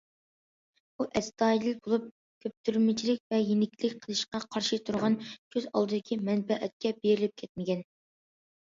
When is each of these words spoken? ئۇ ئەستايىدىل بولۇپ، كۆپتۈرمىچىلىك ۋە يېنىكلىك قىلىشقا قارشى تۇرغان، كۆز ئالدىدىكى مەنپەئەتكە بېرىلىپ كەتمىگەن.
ئۇ 1.01 1.05
ئەستايىدىل 1.19 1.75
بولۇپ، 1.87 2.07
كۆپتۈرمىچىلىك 2.47 3.23
ۋە 3.35 3.43
يېنىكلىك 3.43 3.95
قىلىشقا 4.09 4.43
قارشى 4.57 4.83
تۇرغان، 4.91 5.21
كۆز 5.29 5.71
ئالدىدىكى 5.71 6.21
مەنپەئەتكە 6.27 6.99
بېرىلىپ 7.07 7.41
كەتمىگەن. 7.47 7.91